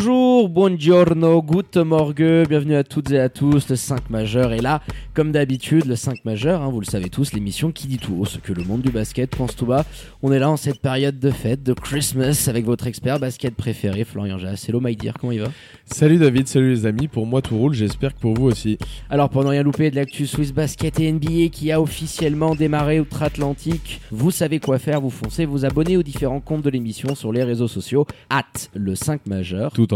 [0.00, 4.80] Bonjour, buongiorno, good morgue, bienvenue à toutes et à tous, le 5 majeur est là,
[5.12, 8.24] comme d'habitude, le 5 majeur, hein, vous le savez tous, l'émission qui dit tout haut
[8.24, 9.84] ce que le monde du basket pense tout bas.
[10.22, 14.04] On est là en cette période de fête, de Christmas, avec votre expert basket préféré,
[14.04, 14.66] Florian Jass.
[14.66, 15.48] Hello my dear, comment il va?
[15.84, 18.78] Salut David, salut les amis, pour moi tout roule, j'espère que pour vous aussi.
[19.10, 23.00] Alors pour ne rien louper de l'actu Swiss Basket et NBA qui a officiellement démarré
[23.00, 27.32] outre-Atlantique, vous savez quoi faire, vous foncez, vous abonnez aux différents comptes de l'émission sur
[27.32, 29.72] les réseaux sociaux, at le 5 majeur.
[29.72, 29.89] Tout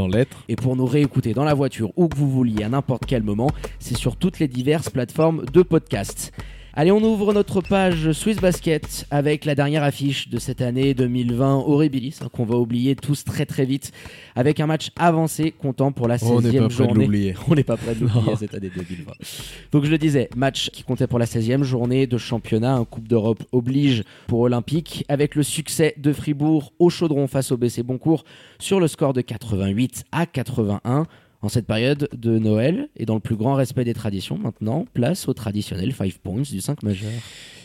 [0.48, 3.50] Et pour nous réécouter dans la voiture ou que vous vouliez à n'importe quel moment,
[3.78, 6.32] c'est sur toutes les diverses plateformes de podcast.
[6.76, 11.58] Allez, on ouvre notre page Swiss Basket avec la dernière affiche de cette année 2020
[11.58, 13.92] Horribilis, hein, qu'on va oublier tous très très vite,
[14.34, 17.04] avec un match avancé comptant pour la 16e On n'est pas prêt de journée.
[17.04, 17.34] l'oublier.
[17.48, 19.12] On n'est pas prêt de l'oublier cette année 2020.
[19.70, 23.06] Donc je le disais, match qui comptait pour la 16e journée de championnat, un Coupe
[23.06, 28.24] d'Europe oblige pour Olympique, avec le succès de Fribourg au chaudron face au BC Boncourt
[28.58, 31.06] sur le score de 88 à 81.
[31.44, 35.28] En cette période de Noël et dans le plus grand respect des traditions, maintenant, place
[35.28, 37.10] au traditionnel 5 points du 5 majeur.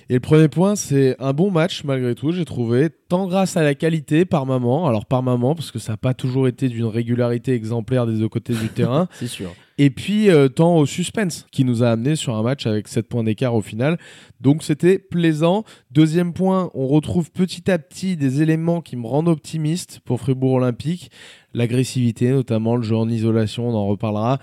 [0.10, 3.64] Et le premier point, c'est un bon match malgré tout, j'ai trouvé, tant grâce à
[3.64, 6.86] la qualité par moment, alors par moment, parce que ça n'a pas toujours été d'une
[6.88, 9.54] régularité exemplaire des deux côtés du terrain, C'est sûr.
[9.78, 13.08] et puis euh, tant au suspense qui nous a amené sur un match avec 7
[13.08, 13.98] points d'écart au final.
[14.42, 15.64] Donc c'était plaisant.
[15.92, 20.54] Deuxième point, on retrouve petit à petit des éléments qui me rendent optimiste pour Fribourg
[20.54, 21.12] Olympique.
[21.54, 24.40] L'agressivité, notamment le jeu en isolation, on en reparlera.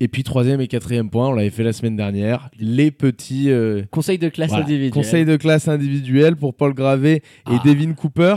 [0.00, 3.82] Et puis troisième et quatrième point, on l'avait fait la semaine dernière, les petits euh,
[3.90, 4.90] Conseil de classe voilà, individuelle.
[4.92, 7.62] conseils de classe individuelle pour Paul Gravé et Ah.
[7.64, 8.34] Devin Cooper.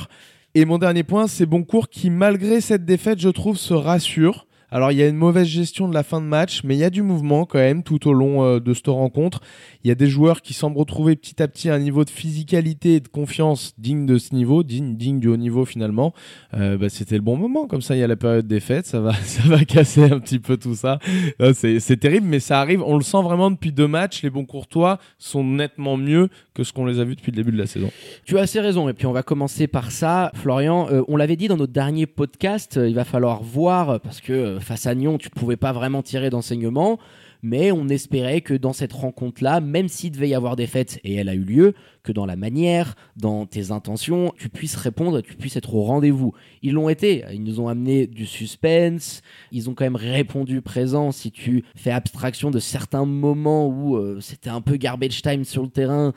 [0.55, 4.47] Et mon dernier point, c'est Boncourt qui, malgré cette défaite, je trouve, se rassure.
[4.69, 6.83] Alors, il y a une mauvaise gestion de la fin de match, mais il y
[6.83, 9.39] a du mouvement quand même tout au long euh, de cette rencontre.
[9.85, 12.95] Il y a des joueurs qui semblent retrouver petit à petit un niveau de physicalité
[12.95, 16.13] et de confiance digne de ce niveau, digne, digne du haut niveau finalement.
[16.53, 17.65] Euh, bah, C'était le bon moment.
[17.65, 20.19] Comme ça, il y a la période des fêtes, ça va, ça va casser un
[20.19, 20.99] petit peu tout ça.
[21.39, 22.83] Euh, C'est terrible, mais ça arrive.
[22.83, 24.21] On le sent vraiment depuis deux matchs.
[24.21, 27.53] Les bons courtois sont nettement mieux que ce qu'on les a vus depuis le début
[27.53, 27.89] de la saison.
[28.25, 28.89] Tu as assez raison.
[28.89, 30.29] Et puis on va commencer par ça.
[30.33, 34.87] Florian, on l'avait dit dans notre dernier podcast, il va falloir voir, parce que face
[34.87, 36.99] à Nyon, tu ne pouvais pas vraiment tirer d'enseignement.
[37.43, 41.15] Mais on espérait que dans cette rencontre-là, même s'il devait y avoir des fêtes, et
[41.15, 41.73] elle a eu lieu,
[42.03, 46.33] que dans la manière, dans tes intentions, tu puisses répondre, tu puisses être au rendez-vous.
[46.63, 47.25] Ils l'ont été.
[47.33, 49.21] Ils nous ont amené du suspense.
[49.51, 51.11] Ils ont quand même répondu présent.
[51.11, 55.63] Si tu fais abstraction de certains moments où euh, c'était un peu garbage time sur
[55.63, 56.13] le terrain,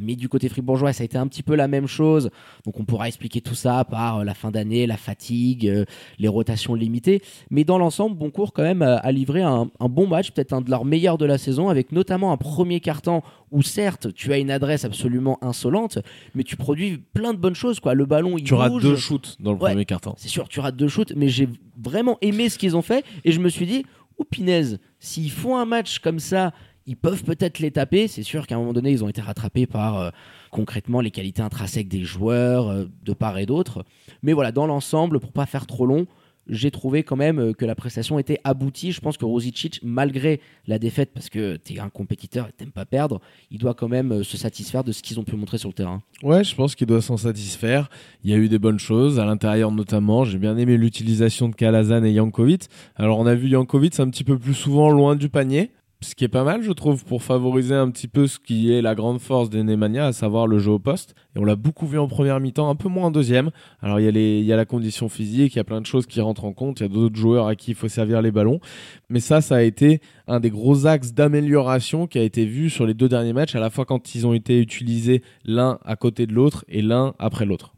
[0.00, 2.30] mais du côté fribourgeois, ça a été un petit peu la même chose.
[2.64, 5.84] Donc on pourra expliquer tout ça par euh, la fin d'année, la fatigue, euh,
[6.18, 7.22] les rotations limitées.
[7.50, 10.70] Mais dans l'ensemble, Boncourt quand même a, livré un, un bon match, peut-être un de
[10.70, 14.50] leurs meilleurs de la saison, avec notamment un premier carton où certes tu as une
[14.50, 15.98] adresse absolument insolente,
[16.34, 17.80] mais tu produis plein de bonnes choses.
[17.80, 17.94] Quoi.
[17.94, 18.82] Le ballon, il Tu rates bouge.
[18.82, 19.70] deux shoots dans le Ouais.
[19.70, 20.14] premier carton.
[20.16, 21.48] C'est sûr, tu rates deux shoots, mais j'ai
[21.80, 23.84] vraiment aimé ce qu'ils ont fait et je me suis dit,
[24.18, 26.52] ou Pinez, s'ils font un match comme ça,
[26.86, 28.08] ils peuvent peut-être les taper.
[28.08, 30.10] C'est sûr qu'à un moment donné, ils ont été rattrapés par euh,
[30.50, 33.84] concrètement les qualités intrinsèques des joueurs euh, de part et d'autre.
[34.22, 36.06] Mais voilà, dans l'ensemble, pour pas faire trop long,
[36.48, 38.92] j'ai trouvé quand même euh, que la prestation était aboutie.
[38.92, 42.70] Je pense que Rosicic, malgré la défaite, parce que tu es un compétiteur et t'aimes
[42.70, 43.20] pas perdre,
[43.50, 46.02] il doit quand même se satisfaire de ce qu'ils ont pu montrer sur le terrain.
[46.22, 47.90] Ouais, je pense qu'il doit s'en satisfaire.
[48.22, 50.24] Il y a eu des bonnes choses, à l'intérieur notamment.
[50.24, 52.68] J'ai bien aimé l'utilisation de Kalazan et Jankovic.
[52.94, 55.72] Alors, on a vu Jankovic un petit peu plus souvent loin du panier.
[56.02, 58.82] Ce qui est pas mal, je trouve, pour favoriser un petit peu ce qui est
[58.82, 61.14] la grande force des Nemanja, à savoir le jeu au poste.
[61.34, 63.50] Et on l'a beaucoup vu en première mi-temps, un peu moins en deuxième.
[63.80, 65.86] Alors, il y, a il y a la condition physique, il y a plein de
[65.86, 66.80] choses qui rentrent en compte.
[66.80, 68.60] Il y a d'autres joueurs à qui il faut servir les ballons.
[69.08, 72.86] Mais ça, ça a été un des gros axes d'amélioration qui a été vu sur
[72.86, 76.26] les deux derniers matchs, à la fois quand ils ont été utilisés l'un à côté
[76.26, 77.75] de l'autre et l'un après l'autre.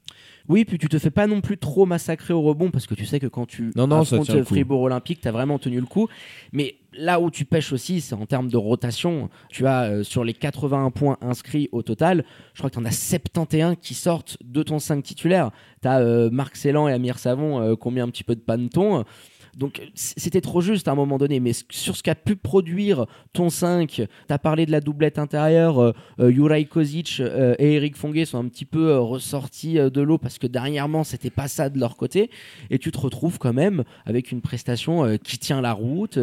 [0.48, 3.04] Oui, puis tu te fais pas non plus trop massacrer au rebond parce que tu
[3.04, 4.44] sais que quand tu Non, non, affrontes le.
[4.44, 6.08] Fribourg Olympique, tu as vraiment tenu le coup.
[6.52, 9.28] Mais là où tu pêches aussi, c'est en termes de rotation.
[9.50, 12.24] Tu as euh, sur les 81 points inscrits au total,
[12.54, 15.50] je crois que tu en as 71 qui sortent de ton 5 titulaire.
[15.82, 18.40] Tu as Marc Célan et Amir Savon euh, qui ont mis un petit peu de
[18.40, 19.04] paneton.
[19.58, 23.50] Donc c'était trop juste à un moment donné, mais sur ce qu'a pu produire ton
[23.50, 28.24] 5, tu as parlé de la doublette intérieure, euh, euh, Kozic euh, et Eric Fonguet
[28.24, 31.80] sont un petit peu euh, ressortis de l'eau parce que dernièrement c'était pas ça de
[31.80, 32.30] leur côté,
[32.70, 36.18] et tu te retrouves quand même avec une prestation qui tient la route,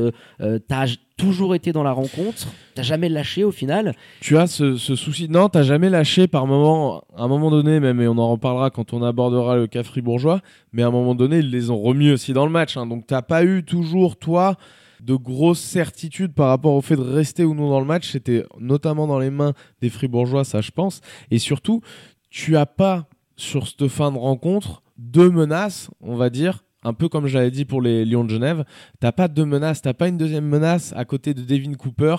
[0.68, 5.30] t'as toujours été dans la rencontre, t'as jamais lâché au final, Tu as ce, souci.
[5.30, 8.70] Non, t'as jamais lâché par moment, à un moment donné, même, et on en reparlera
[8.70, 10.42] quand on abordera le cas fribourgeois,
[10.74, 12.76] mais à un moment donné, ils les ont remis aussi dans le match.
[12.76, 12.86] hein.
[12.86, 14.58] donc t'as pas eu toujours, toi,
[15.02, 18.12] de grosses certitudes par rapport au fait de rester ou non dans le match.
[18.12, 21.02] C'était notamment dans les mains des fribourgeois, ça je pense.
[21.32, 21.82] Et surtout,
[22.30, 23.08] tu as pas,
[23.38, 27.66] sur cette fin de rencontre, deux menaces, on va dire, un peu comme j'avais dit
[27.66, 28.64] pour les Lions de Genève.
[29.00, 32.16] T'as pas deux menaces, t'as pas une deuxième menace à côté de Devin Cooper.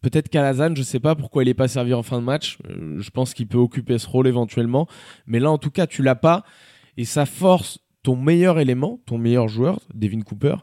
[0.00, 2.58] Peut-être qu'Alazan, je sais pas pourquoi il est pas servi en fin de match.
[2.70, 4.86] Euh, je pense qu'il peut occuper ce rôle éventuellement.
[5.26, 6.44] Mais là, en tout cas, tu l'as pas.
[6.96, 10.54] Et ça force ton meilleur élément, ton meilleur joueur, Devin Cooper,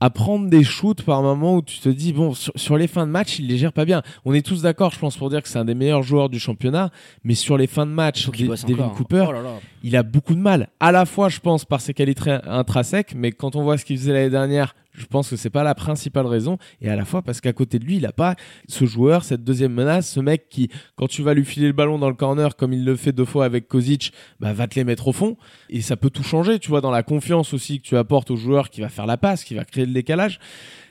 [0.00, 3.06] à prendre des shoots par moment où tu te dis, bon, sur, sur les fins
[3.06, 4.02] de match, il les gère pas bien.
[4.24, 6.38] On est tous d'accord, je pense, pour dire que c'est un des meilleurs joueurs du
[6.38, 6.90] championnat.
[7.24, 8.94] Mais sur les fins de match, De- Devin encore.
[8.96, 9.54] Cooper, Oh là là.
[9.82, 10.68] il a beaucoup de mal.
[10.80, 13.96] À la fois, je pense, par ses qualités intrinsèques, mais quand on voit ce qu'il
[13.96, 16.58] faisait l'année dernière, je pense que c'est pas la principale raison.
[16.80, 18.34] Et à la fois parce qu'à côté de lui, il a pas
[18.68, 21.98] ce joueur, cette deuxième menace, ce mec qui, quand tu vas lui filer le ballon
[21.98, 24.84] dans le corner, comme il le fait deux fois avec Kozic, bah, va te les
[24.84, 25.36] mettre au fond.
[25.70, 28.36] Et ça peut tout changer, tu vois, dans la confiance aussi que tu apportes au
[28.36, 30.38] joueur qui va faire la passe, qui va créer le décalage.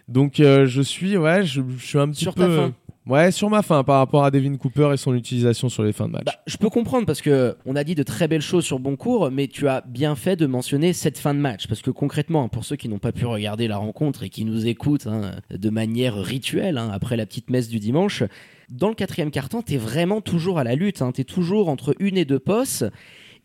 [0.07, 2.41] Donc, euh, je suis, ouais, je, je suis un petit Sur peu.
[2.41, 2.73] ta fin.
[3.07, 6.07] Ouais, sur ma fin par rapport à Devin Cooper et son utilisation sur les fins
[6.07, 6.25] de match.
[6.25, 9.29] Bah, je peux comprendre parce que on a dit de très belles choses sur Boncourt,
[9.31, 12.65] mais tu as bien fait de mentionner cette fin de match parce que concrètement, pour
[12.65, 16.15] ceux qui n'ont pas pu regarder la rencontre et qui nous écoutent hein, de manière
[16.15, 18.23] rituelle hein, après la petite messe du dimanche,
[18.69, 21.03] dans le quatrième quart-temps, t'es vraiment toujours à la lutte.
[21.03, 22.85] Hein, t'es toujours entre une et deux postes.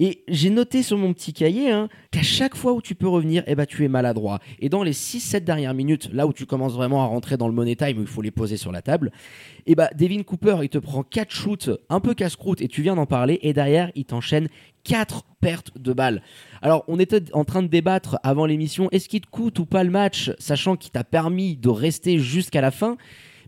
[0.03, 3.45] Et j'ai noté sur mon petit cahier hein, qu'à chaque fois où tu peux revenir,
[3.47, 4.41] eh ben, tu es maladroit.
[4.59, 7.53] Et dans les 6-7 dernières minutes, là où tu commences vraiment à rentrer dans le
[7.53, 9.13] money time, où il faut les poser sur la table,
[9.67, 12.97] et bah Devin Cooper, il te prend 4 shoots un peu casse-croûte et tu viens
[12.97, 14.49] d'en parler et derrière, il t'enchaîne
[14.85, 16.23] 4 pertes de balles.
[16.63, 19.85] Alors, on était en train de débattre avant l'émission, est-ce qu'il te coûte ou pas
[19.85, 22.97] le match, sachant qu'il t'a permis de rester jusqu'à la fin?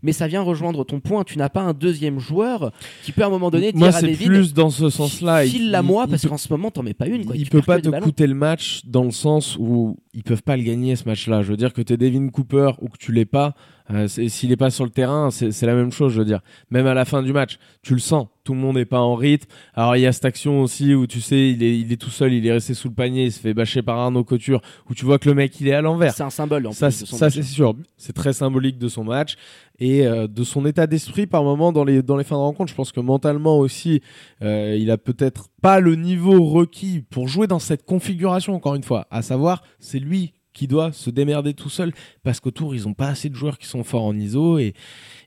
[0.03, 2.71] Mais ça vient rejoindre ton point, tu n'as pas un deuxième joueur
[3.03, 5.45] qui peut à un moment donné Moi, dire à c'est David plus dans ce sens-là.
[5.45, 7.35] Il- file-la moi parce qu'en ce moment t'en mets pas une quoi.
[7.35, 10.57] il Tu peut pas te coûter le match dans le sens où ils peuvent pas
[10.57, 11.41] le gagner ce match-là.
[11.41, 13.55] Je veux dire que t'es Devin Cooper ou que tu l'es pas,
[13.91, 16.13] euh, s'il est pas sur le terrain, c'est la même chose.
[16.13, 18.27] Je veux dire, même à la fin du match, tu le sens.
[18.43, 19.47] Tout le monde n'est pas en rythme.
[19.73, 22.09] Alors il y a cette action aussi où tu sais, il est, il est tout
[22.09, 24.93] seul, il est resté sous le panier, il se fait bâcher par Arnaud Couture, où
[24.93, 26.13] tu vois que le mec il est à l'envers.
[26.13, 27.75] C'est un symbole en Ça, plus de son ça c'est sûr.
[27.97, 29.35] C'est très symbolique de son match
[29.79, 32.69] et euh, de son état d'esprit par moment dans les dans les fins de rencontre.
[32.69, 34.01] Je pense que mentalement aussi,
[34.41, 38.53] euh, il a peut-être pas le niveau requis pour jouer dans cette configuration.
[38.53, 41.91] Encore une fois, à savoir, c'est lui qui doit se démerder tout seul
[42.23, 44.73] parce qu'autour ils ont pas assez de joueurs qui sont forts en ISO et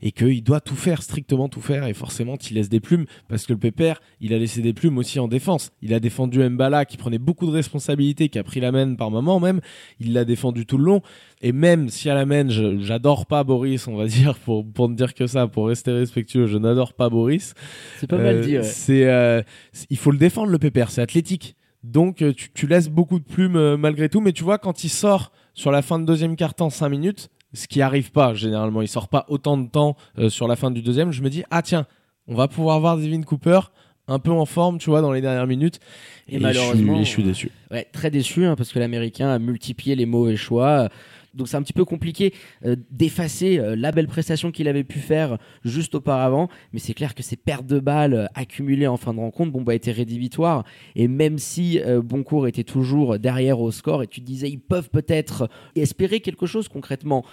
[0.02, 3.46] et qu'il doit tout faire strictement tout faire et forcément il laisse des plumes parce
[3.46, 6.84] que le pépère il a laissé des plumes aussi en défense il a défendu Mbala
[6.84, 9.60] qui prenait beaucoup de responsabilités qui a pris la main par moment même
[10.00, 11.00] il l'a défendu tout le long
[11.42, 14.94] et même si à la main j'adore pas Boris on va dire pour pour ne
[14.94, 17.54] dire que ça pour rester respectueux je n'adore pas Boris
[17.98, 18.56] C'est pas mal euh, dit.
[18.58, 18.62] ouais.
[18.62, 19.42] C'est, euh,
[19.72, 21.55] c'est- il faut le défendre le pépère, c'est athlétique.
[21.92, 24.82] Donc euh, tu, tu laisses beaucoup de plumes euh, malgré tout, mais tu vois quand
[24.84, 28.82] il sort sur la fin de deuxième quart-temps 5 minutes, ce qui arrive pas généralement,
[28.82, 31.44] il sort pas autant de temps euh, sur la fin du deuxième, je me dis
[31.50, 31.86] ah tiens,
[32.26, 33.60] on va pouvoir voir Devin Cooper
[34.08, 35.80] un peu en forme, tu vois, dans les dernières minutes.
[36.28, 37.50] Et malheureusement, suis- je suis déçu.
[37.72, 40.88] Ouais, très déçu hein, parce que l'américain a multiplié les mauvais choix.
[41.36, 42.34] Donc c'est un petit peu compliqué
[42.64, 47.14] euh, d'effacer euh, la belle prestation qu'il avait pu faire juste auparavant, mais c'est clair
[47.14, 50.64] que ces pertes de balles euh, accumulées en fin de rencontre, bon bah étaient rédhibitoires.
[50.94, 54.90] Et même si euh, Boncourt était toujours derrière au score, et tu disais ils peuvent
[54.90, 57.24] peut-être espérer quelque chose concrètement.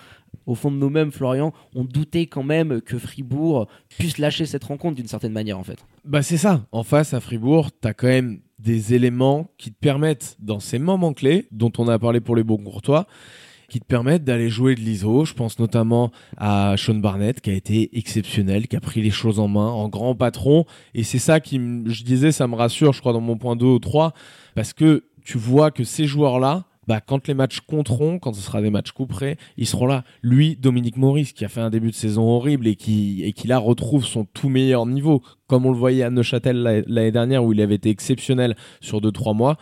[0.47, 4.95] Au fond de nous-mêmes, Florian, on doutait quand même que Fribourg puisse lâcher cette rencontre
[4.95, 5.77] d'une certaine manière en fait.
[6.05, 6.65] Bah c'est ça.
[6.71, 11.13] En face à Fribourg, t'as quand même des éléments qui te permettent, dans ces moments
[11.13, 13.07] clés, dont on a parlé pour les Bourgourtois,
[13.69, 15.25] qui te permettent d'aller jouer de l'ISO.
[15.25, 19.39] Je pense notamment à Sean Barnett, qui a été exceptionnel, qui a pris les choses
[19.39, 20.65] en main, en grand patron.
[20.93, 23.65] Et c'est ça qui, je disais, ça me rassure, je crois, dans mon point 2
[23.65, 24.13] ou 3,
[24.55, 28.61] parce que tu vois que ces joueurs-là, bah, quand les matchs compteront, quand ce sera
[28.61, 30.03] des matchs couperés, ils seront là.
[30.21, 33.47] Lui, Dominique Maurice, qui a fait un début de saison horrible et qui, et qui
[33.47, 37.43] là retrouve son tout meilleur niveau, comme on le voyait à Neuchâtel l'a- l'année dernière
[37.45, 39.57] où il avait été exceptionnel sur 2-3 mois.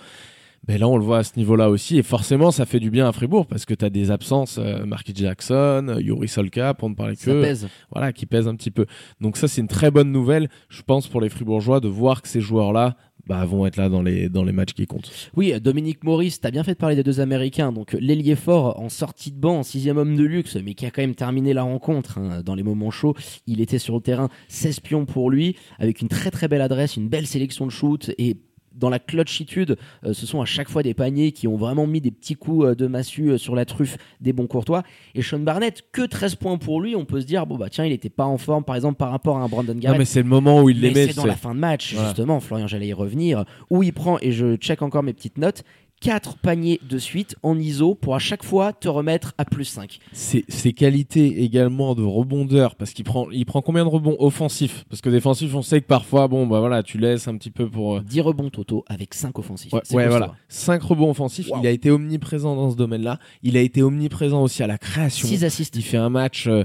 [0.68, 1.98] Ben là, on le voit à ce niveau-là aussi.
[1.98, 4.86] Et forcément, ça fait du bien à Fribourg parce que tu as des absences, euh,
[4.86, 7.68] Marquis Jackson, euh, Yuri Solka, pour ne parler Ça que pèse.
[7.92, 8.86] voilà, qui pèse un petit peu.
[9.20, 12.28] Donc ça, c'est une très bonne nouvelle, je pense, pour les Fribourgeois de voir que
[12.28, 15.12] ces joueurs-là bah, vont être là dans les, dans les matchs qui comptent.
[15.36, 17.72] Oui, Dominique Maurice, t'as bien fait de parler des deux Américains.
[17.72, 20.92] Donc l'ailier fort en sortie de banc, en sixième homme de luxe, mais qui a
[20.92, 23.16] quand même terminé la rencontre hein, dans les moments chauds.
[23.48, 26.98] Il était sur le terrain, 16 pions pour lui, avec une très très belle adresse,
[26.98, 28.38] une belle sélection de shoot et
[28.74, 32.02] dans la clutchitude, euh, ce sont à chaque fois des paniers qui ont vraiment mis
[32.02, 34.84] des petits coups euh, de massue euh, sur la truffe des bons courtois.
[35.16, 37.86] Et Sean Barnett, que 13 points pour lui, on peut se dire, bon bah tiens,
[37.86, 39.96] il n'était pas en forme par exemple par rapport à un Brandon Garrett.
[39.96, 41.08] Non, mais c'est le moment où il les met.
[41.08, 44.32] c'est dans la fin de match, justement, Florian, j'allais y revenir, où il prend, et
[44.32, 45.64] je check encore mes petites notes,
[46.02, 50.00] 4 paniers de suite en ISO pour à chaque fois te remettre à plus 5.
[50.12, 54.84] ses, ses qualités également de rebondeur parce qu'il prend il prend combien de rebonds offensifs?
[54.90, 57.70] Parce que défensifs on sait que parfois bon bah voilà tu laisses un petit peu
[57.70, 59.72] pour euh, 10 rebonds totaux avec 5 offensifs.
[59.74, 60.26] Ouais, voilà.
[60.28, 60.36] hein.
[60.50, 61.50] 5 rebonds offensifs.
[61.50, 61.60] Wow.
[61.62, 63.20] Il a été omniprésent dans ce domaine-là.
[63.44, 65.28] Il a été omniprésent aussi à la création.
[65.28, 65.76] 6 assists.
[65.76, 66.48] Il fait un match.
[66.48, 66.64] euh,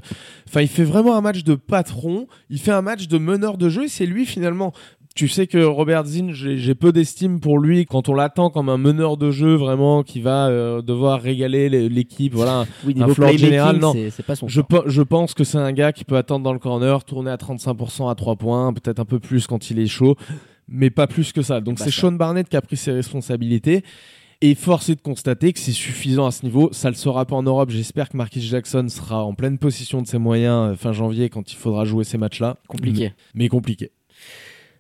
[0.49, 2.27] Enfin, il fait vraiment un match de patron.
[2.51, 3.85] Il fait un match de meneur de jeu.
[3.85, 4.73] Et c'est lui finalement.
[5.17, 8.77] Tu sais que Robert Zinn, j'ai peu d'estime pour lui quand on l'attend comme un
[8.77, 12.35] meneur de jeu vraiment qui va euh, devoir régaler l'équipe.
[12.35, 12.67] Voilà.
[12.85, 13.95] Oui, un floor général, non.
[14.27, 17.03] pas son Je, je pense que c'est un gars qui peut attendre dans le corner,
[17.03, 20.17] tourner à 35% à 3 points, peut-être un peu plus quand il est chaud,
[20.69, 21.63] mais pas plus que ça.
[21.63, 21.91] Donc Bah, c'est.
[21.91, 23.85] Sean Barnett qui a pris ses responsabilités.
[24.43, 26.69] Et force est de constater que c'est suffisant à ce niveau.
[26.73, 27.71] Ça le sera pas en Europe.
[27.71, 31.51] J'espère que Marquis Jackson sera en pleine possession de ses moyens euh, fin janvier quand
[31.51, 32.59] il faudra jouer ces matchs-là.
[32.69, 33.15] Compliqué.
[33.35, 33.93] Mais compliqué.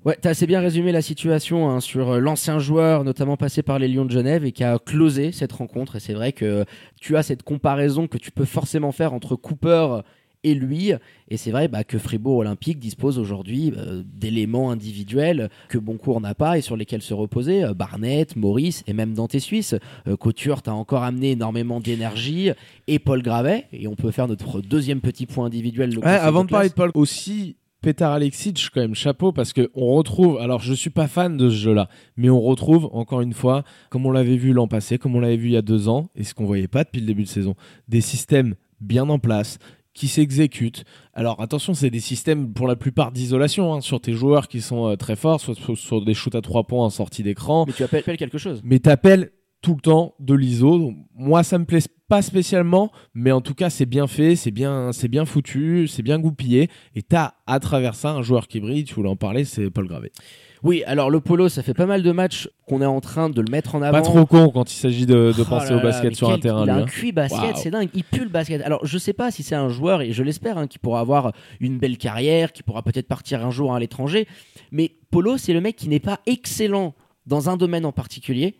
[0.07, 3.81] Ouais, t'as assez bien résumé la situation hein, sur euh, l'ancien joueur, notamment passé par
[3.81, 5.97] les Lions de Genève et qui a closé cette rencontre.
[5.97, 6.65] Et c'est vrai que
[7.01, 10.03] tu as cette comparaison que tu peux forcément faire entre Cooper
[10.47, 10.93] et lui.
[11.29, 16.35] Et c'est vrai bah, que Fribourg Olympique dispose aujourd'hui euh, d'éléments individuels que Boncourt n'a
[16.35, 17.65] pas et sur lesquels se reposer.
[17.65, 19.75] Euh, Barnett, Maurice et même Dante Suisse.
[20.07, 22.51] Euh, Couture t'a encore amené énormément d'énergie
[22.87, 23.67] et Paul Gravet.
[23.73, 25.99] Et on peut faire notre deuxième petit point individuel.
[25.99, 29.95] Ouais, avant de parler de Paul, aussi Petar Alexic, quand même chapeau parce que on
[29.95, 30.39] retrouve.
[30.39, 34.07] Alors, je suis pas fan de ce jeu-là, mais on retrouve encore une fois, comme
[34.07, 36.25] on l'avait vu l'an passé, comme on l'avait vu il y a deux ans, et
[36.25, 37.55] ce qu'on voyait pas depuis le début de saison,
[37.87, 39.61] des systèmes bien en place
[39.95, 40.85] qui s'exécutent.
[41.15, 44.89] Alors attention, c'est des systèmes pour la plupart d'isolation hein, sur tes joueurs qui sont
[44.89, 47.73] euh, très forts, soit sur, sur des shoots à trois points en sortie d'écran, Mais
[47.73, 48.63] tu appelles appelles quelque chose.
[48.65, 49.31] mais t'appelles
[49.63, 50.93] tout le temps de l'ISO.
[51.15, 54.93] Moi, ça me plaît pas spécialement, mais en tout cas, c'est bien fait, c'est bien,
[54.93, 56.71] c'est bien foutu, c'est bien goupillé.
[56.95, 58.85] Et t'as à travers ça un joueur qui brille.
[58.85, 60.13] Tu voulais en parler, c'est Paul Gravé.
[60.63, 63.41] Oui, alors le polo, ça fait pas mal de matchs qu'on est en train de
[63.41, 63.99] le mettre en avant.
[63.99, 66.39] Pas trop con quand il s'agit de, de Oh penser là au basket sur un
[66.39, 66.65] terrain.
[66.65, 66.87] Il a lui, un hein.
[66.87, 67.57] cuit basket, Waouh.
[67.57, 67.89] c'est dingue.
[67.95, 68.63] Il pue le basket.
[68.63, 71.33] Alors je sais pas si c'est un joueur, et je l'espère, hein, qui pourra avoir
[71.61, 74.27] une belle carrière, qui pourra peut-être partir un jour à l'étranger.
[74.73, 76.95] Mais Polo, c'est le mec qui n'est pas excellent
[77.27, 78.57] dans un domaine en particulier.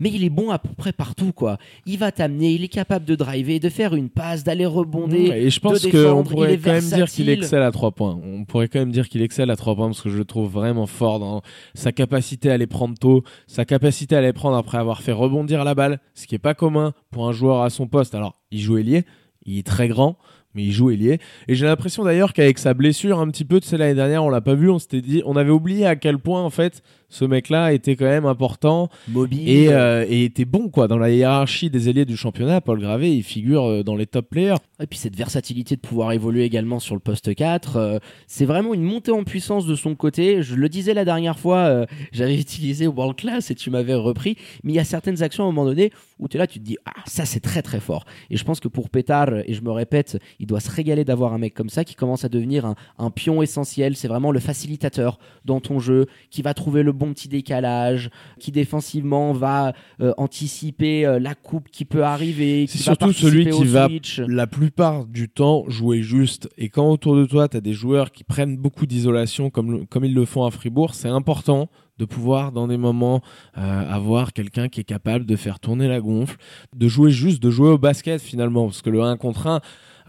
[0.00, 1.58] Mais il est bon à peu près partout, quoi.
[1.86, 5.28] Il va t'amener, il est capable de driver, de faire une passe, d'aller rebonder.
[5.28, 8.18] Ouais, et je pense de qu'on pourrait quand même dire qu'il excelle à trois points.
[8.22, 10.50] On pourrait quand même dire qu'il excelle à trois points parce que je le trouve
[10.50, 11.42] vraiment fort dans
[11.74, 15.64] sa capacité à les prendre tôt, sa capacité à les prendre après avoir fait rebondir
[15.64, 18.14] la balle, ce qui est pas commun pour un joueur à son poste.
[18.14, 19.04] Alors, il joue ailier,
[19.44, 20.18] il est très grand,
[20.54, 21.18] mais il joue ailier.
[21.48, 24.30] Et j'ai l'impression d'ailleurs qu'avec sa blessure un petit peu, tu sais, l'année dernière, on
[24.30, 27.24] l'a pas vu, on s'était dit, on avait oublié à quel point en fait ce
[27.24, 29.48] mec-là était quand même important Mobile.
[29.48, 32.60] et, euh, et était bon quoi dans la hiérarchie des ailiers du championnat.
[32.60, 34.56] Paul Gravé, il figure euh, dans les top players.
[34.80, 38.74] Et puis cette versatilité de pouvoir évoluer également sur le poste 4, euh, c'est vraiment
[38.74, 40.42] une montée en puissance de son côté.
[40.42, 44.36] Je le disais la dernière fois, euh, j'avais utilisé World Class et tu m'avais repris,
[44.64, 46.58] mais il y a certaines actions à un moment donné où tu es là, tu
[46.58, 48.04] te dis, ah, ça c'est très très fort.
[48.30, 51.32] Et je pense que pour Pétard, et je me répète, il doit se régaler d'avoir
[51.32, 53.96] un mec comme ça qui commence à devenir un, un pion essentiel.
[53.96, 58.10] C'est vraiment le facilitateur dans ton jeu, qui va trouver le bon petit décalage,
[58.40, 62.66] qui défensivement va euh, anticiper euh, la coupe qui peut arriver.
[62.68, 63.88] C'est surtout celui qui va
[64.26, 66.48] la plupart du temps jouer juste.
[66.58, 70.04] Et quand autour de toi, tu as des joueurs qui prennent beaucoup d'isolation comme, comme
[70.04, 73.22] ils le font à Fribourg, c'est important de pouvoir, dans des moments,
[73.56, 76.36] euh, avoir quelqu'un qui est capable de faire tourner la gonfle,
[76.74, 78.66] de jouer juste, de jouer au basket finalement.
[78.66, 79.60] Parce que le 1 contre 1,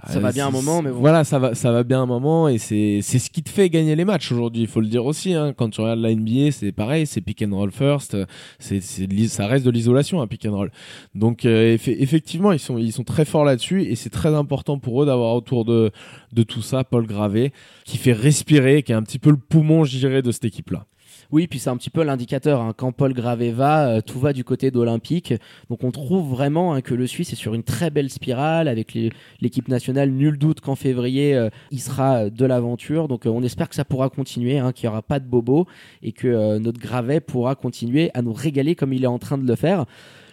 [0.05, 0.99] Ça va bien un moment, mais bon.
[0.99, 3.69] Voilà, ça va, ça va bien un moment et c'est c'est ce qui te fait
[3.69, 4.61] gagner les matchs aujourd'hui.
[4.61, 5.33] Il faut le dire aussi.
[5.33, 5.53] hein.
[5.57, 8.15] Quand tu regardes la NBA, c'est pareil, c'est pick and roll first.
[8.59, 10.71] C'est ça reste de l'isolation, un pick and roll.
[11.15, 14.77] Donc euh, effe- effectivement, ils sont ils sont très forts là-dessus et c'est très important
[14.77, 15.91] pour eux d'avoir autour de
[16.33, 17.51] de tout ça Paul Gravé
[17.85, 20.85] qui fait respirer, qui est un petit peu le poumon, je dirais, de cette équipe-là.
[21.31, 22.61] Oui, puis c'est un petit peu l'indicateur.
[22.61, 22.73] hein.
[22.75, 25.33] Quand Paul Gravé va, euh, tout va du côté d'Olympique.
[25.69, 28.97] Donc on trouve vraiment hein, que le Suisse est sur une très belle spirale avec
[29.41, 30.11] l'équipe nationale.
[30.11, 33.09] Nul doute qu'en février, euh, il sera euh, de l'aventure.
[33.09, 35.67] Donc on espère que ça pourra continuer, hein, qu'il n'y aura pas de bobo
[36.01, 39.45] et que notre Gravet pourra continuer à nous régaler comme il est en train de
[39.45, 39.85] le faire.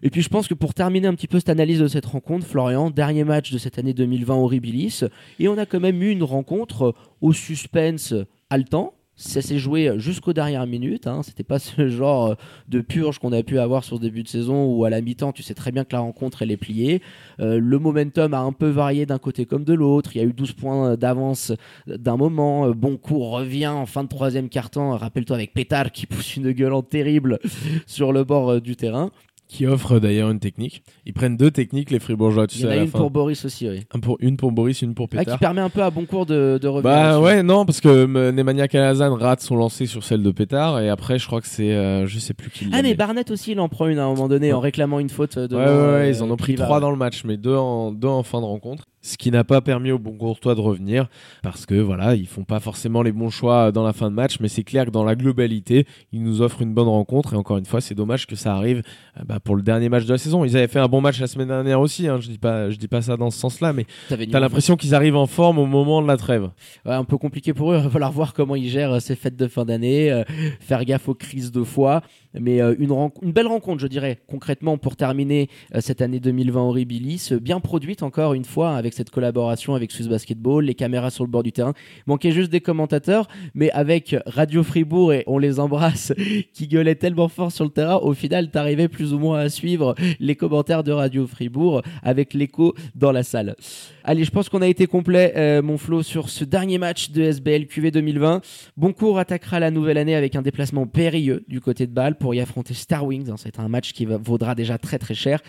[0.02, 2.46] Et puis je pense que pour terminer un petit peu cette analyse de cette rencontre,
[2.46, 5.00] Florian, dernier match de cette année 2020 au Ribilis,
[5.40, 8.14] et on a quand même eu une rencontre au suspense
[8.50, 11.06] haletant, Ça s'est joué jusqu'aux dernières minutes.
[11.06, 11.22] Hein.
[11.22, 12.36] C'était pas ce genre
[12.68, 15.32] de purge qu'on a pu avoir sur ce début de saison où à la mi-temps,
[15.32, 17.02] tu sais très bien que la rencontre elle est pliée.
[17.40, 20.10] Euh, le momentum a un peu varié d'un côté comme de l'autre.
[20.14, 21.52] Il y a eu 12 points d'avance
[21.86, 22.66] d'un moment.
[22.66, 24.96] Euh, Boncourt revient en fin de troisième quart-temps.
[24.96, 27.38] Rappelle-toi avec Pétard qui pousse une gueulante terrible
[27.86, 29.10] sur le bord euh, du terrain.
[29.54, 30.82] Qui offre d'ailleurs une technique.
[31.06, 32.88] Ils prennent deux techniques, les Fribourgeois, tu Il y sais, en à a la une
[32.88, 32.98] fin.
[32.98, 33.82] pour Boris aussi, oui.
[33.94, 36.58] Un pour, une pour Boris, une pour Ah, qui permet un peu à Boncourt de,
[36.60, 36.82] de revenir.
[36.82, 40.80] Bah ouais, non, parce que euh, Nemanja Kalazan rate son lancer sur celle de Pétard,
[40.80, 42.94] et après, je crois que c'est, euh, je sais plus qui l'a Ah mais mis.
[42.96, 45.54] Barnett aussi il en prend une à un moment donné en réclamant une faute de
[45.54, 48.08] Ouais, ouais, ouais, ils en ont pris trois dans le match, mais deux en, deux
[48.08, 48.86] en fin de rencontre.
[49.04, 51.08] Ce qui n'a pas permis aux bons courtois de revenir,
[51.42, 54.38] parce que voilà, ils font pas forcément les bons choix dans la fin de match,
[54.40, 57.58] mais c'est clair que dans la globalité, ils nous offrent une bonne rencontre, et encore
[57.58, 58.82] une fois, c'est dommage que ça arrive
[59.18, 60.46] euh, bah, pour le dernier match de la saison.
[60.46, 62.78] Ils avaient fait un bon match la semaine dernière aussi, hein, je dis pas, je
[62.78, 66.00] dis pas ça dans ce sens-là, mais t'as l'impression qu'ils arrivent en forme au moment
[66.00, 66.48] de la trêve.
[66.86, 67.76] Ouais, un peu compliqué pour eux.
[67.84, 70.24] Il va falloir voir comment ils gèrent euh, ces fêtes de fin d'année, euh,
[70.60, 72.02] faire gaffe aux crises de foi.
[72.38, 77.32] Mais euh, une, belle rencontre, je dirais, concrètement, pour terminer euh, cette année 2020 Horribilis.
[77.40, 81.30] Bien produite encore une fois avec cette collaboration avec Swiss Basketball, les caméras sur le
[81.30, 81.74] bord du terrain.
[82.06, 86.12] Manquait juste des commentateurs, mais avec Radio Fribourg, et on les embrasse,
[86.52, 89.94] qui gueulaient tellement fort sur le terrain, au final, t'arrivais plus ou moins à suivre
[90.20, 93.56] les commentaires de Radio Fribourg avec l'écho dans la salle.
[94.04, 97.22] Allez, je pense qu'on a été complet, euh, mon Flo, sur ce dernier match de
[97.22, 98.40] SBL QV 2020.
[98.76, 102.40] Boncourt attaquera la nouvelle année avec un déplacement périlleux du côté de Bâle pour y
[102.40, 103.30] affronter Star Wings.
[103.30, 103.36] hein.
[103.38, 105.40] C'est un match qui va- vaudra déjà très très cher.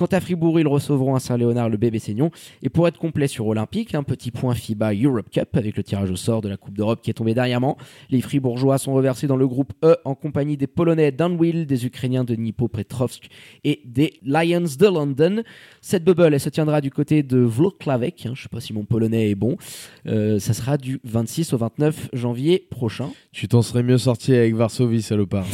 [0.00, 2.30] Quant à Fribourg, ils recevront à Saint-Léonard le bébé Seignon.
[2.62, 6.10] Et pour être complet sur Olympique, un petit point FIBA Europe Cup avec le tirage
[6.10, 7.76] au sort de la Coupe d'Europe qui est tombé dernièrement.
[8.08, 12.24] Les Fribourgeois sont reversés dans le groupe E en compagnie des Polonais d'Unwill, des Ukrainiens
[12.24, 13.28] de Dnipropetrovsk
[13.64, 15.42] et des Lions de London.
[15.82, 18.24] Cette bubble, elle se tiendra du côté de Włocławek.
[18.24, 19.58] hein, je sais pas si mon polonais est bon.
[20.06, 23.10] Euh, ça sera du 26 au 29 janvier prochain.
[23.32, 25.44] Tu t'en serais mieux sorti avec Varsovie, salopard.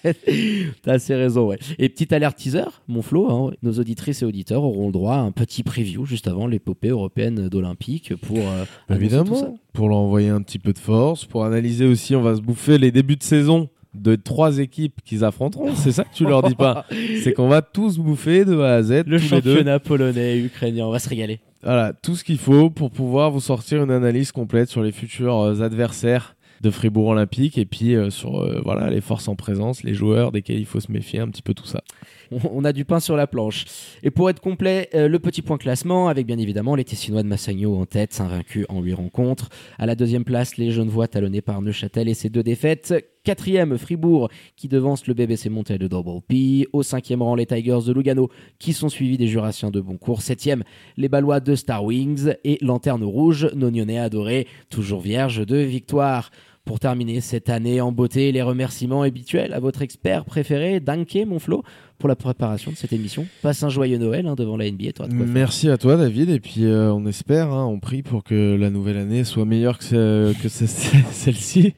[0.84, 1.58] T'as assez raison, ouais.
[1.80, 5.20] Et petite alerte teaser, mon Flo, hein, nos auditrices et auditeurs auront le droit à
[5.20, 8.94] un petit preview juste avant l'épopée européenne d'Olympique pour euh, ça.
[8.94, 12.40] Évidemment, pour leur envoyer un petit peu de force, pour analyser aussi, on va se
[12.40, 15.74] bouffer les débuts de saison de trois équipes qu'ils affronteront.
[15.74, 16.86] C'est ça que tu leur dis pas.
[17.22, 20.98] C'est qu'on va tous bouffer de A à Z, Le championnat polonais, ukrainien, on va
[20.98, 21.40] se régaler.
[21.62, 25.40] Voilà, tout ce qu'il faut pour pouvoir vous sortir une analyse complète sur les futurs
[25.40, 26.33] euh, adversaires
[26.64, 30.32] de Fribourg Olympique et puis euh, sur euh, voilà les forces en présence, les joueurs
[30.32, 31.82] desquels il faut se méfier, un petit peu tout ça.
[32.50, 33.66] On- a du pain sur la planche.
[34.02, 37.28] Et pour être complet, euh, le petit point classement, avec bien évidemment les Tessinois de
[37.28, 39.50] Massagno en tête, invaincus en 8 rencontres.
[39.78, 42.94] À la deuxième place, les Genevois talonnés par Neuchâtel et ses deux défaites.
[43.24, 46.66] Quatrième, Fribourg, qui devance le BBC Montel de Double P.
[46.72, 50.22] Au cinquième rang, les Tigers de Lugano, qui sont suivis des Jurassiens de Boncourt.
[50.22, 50.62] Septième,
[50.96, 52.32] les Ballois de Star Wings.
[52.44, 56.30] Et Lanterne Rouge, Nognonnet adoré, toujours vierge de victoire.
[56.64, 61.38] Pour terminer cette année en beauté, les remerciements habituels à votre expert préféré, Danke, mon
[61.38, 61.62] Flo,
[61.98, 63.26] pour la préparation de cette émission.
[63.42, 65.06] Passe un joyeux Noël hein, devant la NBA, toi.
[65.08, 65.14] de.
[65.14, 68.70] Merci à toi David et puis euh, on espère, hein, on prie pour que la
[68.70, 70.64] nouvelle année soit meilleure que, ce- que ce-
[71.12, 71.74] celle-ci.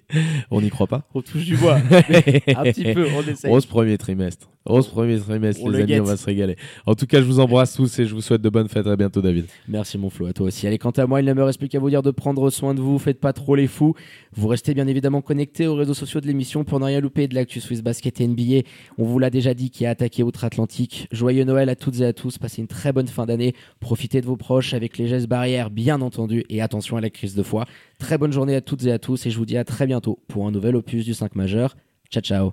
[0.51, 1.03] On n'y croit pas.
[1.15, 1.77] On touche du bois.
[1.91, 3.51] un petit peu, on essaye.
[3.51, 4.49] Rose premier trimestre.
[4.65, 6.01] Rose premier trimestre, On les le amis, guette.
[6.01, 6.57] on va se régaler.
[6.87, 8.89] En tout cas, je vous embrasse tous et je vous souhaite de bonnes fêtes.
[8.89, 9.47] À bientôt, David.
[9.69, 10.67] Merci mon Flo, à toi aussi.
[10.67, 12.75] Allez, quant à moi, il ne me reste plus qu'à vous dire de prendre soin
[12.75, 13.95] de vous, faites pas trop les fous.
[14.35, 17.37] Vous restez bien évidemment connectés aux réseaux sociaux de l'émission pour ne rien louper de
[17.37, 18.63] l'actu Swiss Basket et NBA.
[18.99, 21.09] On vous l'a déjà dit qui a attaqué Outre-Atlantique.
[21.13, 23.55] Joyeux Noël à toutes et à tous, passez une très bonne fin d'année.
[23.81, 27.35] Profitez de vos proches avec les gestes barrières, bien entendu, et attention à la crise
[27.35, 27.67] de foi.
[27.99, 30.21] Très bonne journée à toutes et à tous et je vous dis à très bientôt
[30.29, 31.77] pour un nouvel opus du 5 majeur.
[32.11, 32.53] Ciao ciao